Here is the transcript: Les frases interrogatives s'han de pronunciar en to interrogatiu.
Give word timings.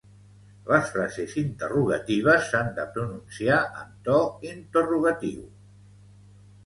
Les 0.69 0.87
frases 0.93 1.35
interrogatives 1.41 2.47
s'han 2.53 2.71
de 2.79 2.87
pronunciar 2.95 3.59
en 3.83 3.93
to 4.09 4.17
interrogatiu. 4.55 5.45